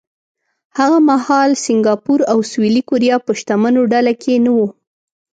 [0.77, 4.67] هغه مهال سینګاپور او سویلي کوریا په شتمنو ډله کې نه وو.